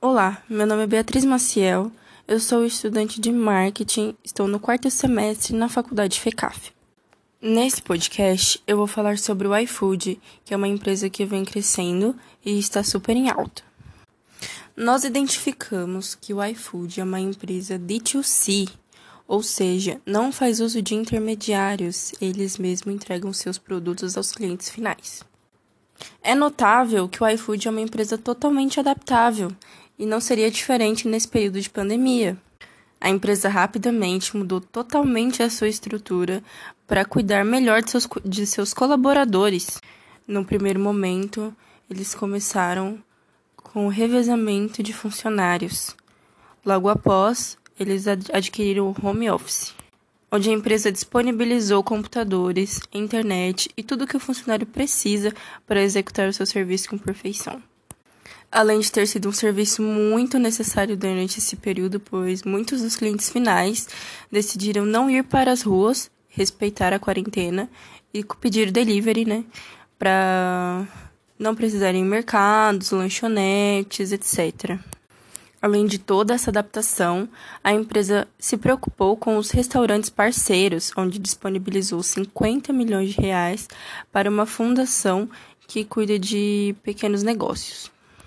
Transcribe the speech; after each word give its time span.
Olá, 0.00 0.40
meu 0.48 0.64
nome 0.64 0.84
é 0.84 0.86
Beatriz 0.86 1.24
Maciel, 1.24 1.90
eu 2.28 2.38
sou 2.38 2.64
estudante 2.64 3.20
de 3.20 3.32
marketing, 3.32 4.14
estou 4.22 4.46
no 4.46 4.60
quarto 4.60 4.88
semestre 4.88 5.56
na 5.56 5.68
faculdade 5.68 6.20
FECAF. 6.20 6.70
Nesse 7.42 7.82
podcast, 7.82 8.62
eu 8.64 8.76
vou 8.76 8.86
falar 8.86 9.18
sobre 9.18 9.48
o 9.48 9.56
iFood, 9.56 10.20
que 10.44 10.54
é 10.54 10.56
uma 10.56 10.68
empresa 10.68 11.10
que 11.10 11.24
vem 11.24 11.44
crescendo 11.44 12.14
e 12.44 12.60
está 12.60 12.84
super 12.84 13.16
em 13.16 13.28
alta. 13.28 13.64
Nós 14.76 15.02
identificamos 15.02 16.14
que 16.14 16.32
o 16.32 16.44
iFood 16.44 17.00
é 17.00 17.04
uma 17.04 17.18
empresa 17.18 17.76
D2C, 17.76 18.70
ou 19.26 19.42
seja, 19.42 20.00
não 20.06 20.30
faz 20.30 20.60
uso 20.60 20.80
de 20.80 20.94
intermediários, 20.94 22.12
eles 22.20 22.56
mesmos 22.56 22.94
entregam 22.94 23.32
seus 23.32 23.58
produtos 23.58 24.16
aos 24.16 24.30
clientes 24.30 24.70
finais. 24.70 25.24
É 26.22 26.32
notável 26.32 27.08
que 27.08 27.20
o 27.20 27.28
iFood 27.28 27.66
é 27.66 27.70
uma 27.72 27.80
empresa 27.80 28.16
totalmente 28.16 28.78
adaptável 28.78 29.50
e 29.98 30.06
não 30.06 30.20
seria 30.20 30.50
diferente 30.50 31.08
nesse 31.08 31.26
período 31.26 31.60
de 31.60 31.68
pandemia. 31.68 32.36
A 33.00 33.10
empresa 33.10 33.48
rapidamente 33.48 34.36
mudou 34.36 34.60
totalmente 34.60 35.42
a 35.42 35.50
sua 35.50 35.68
estrutura 35.68 36.42
para 36.86 37.04
cuidar 37.04 37.44
melhor 37.44 37.82
de 37.82 37.90
seus, 37.90 38.08
de 38.24 38.46
seus 38.46 38.74
colaboradores. 38.74 39.80
No 40.26 40.44
primeiro 40.44 40.80
momento, 40.80 41.54
eles 41.88 42.14
começaram 42.14 42.98
com 43.56 43.86
o 43.86 43.90
revezamento 43.90 44.82
de 44.82 44.92
funcionários. 44.92 45.96
Logo 46.64 46.88
após, 46.88 47.56
eles 47.78 48.06
adquiriram 48.08 48.88
o 48.88 49.06
home 49.06 49.30
office, 49.30 49.74
onde 50.30 50.50
a 50.50 50.52
empresa 50.52 50.90
disponibilizou 50.90 51.82
computadores, 51.84 52.80
internet 52.92 53.70
e 53.76 53.82
tudo 53.82 54.04
o 54.04 54.06
que 54.06 54.16
o 54.16 54.20
funcionário 54.20 54.66
precisa 54.66 55.32
para 55.66 55.82
executar 55.82 56.28
o 56.28 56.32
seu 56.32 56.44
serviço 56.44 56.90
com 56.90 56.98
perfeição 56.98 57.62
além 58.50 58.80
de 58.80 58.90
ter 58.90 59.06
sido 59.06 59.28
um 59.28 59.32
serviço 59.32 59.82
muito 59.82 60.38
necessário 60.38 60.96
durante 60.96 61.38
esse 61.38 61.56
período, 61.56 62.00
pois 62.00 62.42
muitos 62.42 62.82
dos 62.82 62.96
clientes 62.96 63.30
finais 63.30 63.88
decidiram 64.30 64.84
não 64.84 65.10
ir 65.10 65.24
para 65.24 65.52
as 65.52 65.62
ruas, 65.62 66.10
respeitar 66.28 66.92
a 66.92 66.98
quarentena 66.98 67.68
e 68.12 68.24
pedir 68.40 68.70
delivery, 68.70 69.24
né, 69.24 69.44
para 69.98 70.86
não 71.38 71.54
precisarem 71.54 72.04
mercados, 72.04 72.90
lanchonetes, 72.90 74.12
etc. 74.12 74.78
Além 75.60 75.86
de 75.86 75.98
toda 75.98 76.34
essa 76.34 76.50
adaptação, 76.50 77.28
a 77.62 77.72
empresa 77.72 78.28
se 78.38 78.56
preocupou 78.56 79.16
com 79.16 79.36
os 79.36 79.50
restaurantes 79.50 80.08
parceiros, 80.08 80.92
onde 80.96 81.18
disponibilizou 81.18 82.02
50 82.02 82.72
milhões 82.72 83.10
de 83.10 83.20
reais 83.20 83.68
para 84.12 84.30
uma 84.30 84.46
fundação 84.46 85.28
que 85.66 85.84
cuida 85.84 86.18
de 86.18 86.74
pequenos 86.82 87.22
negócios. 87.24 87.90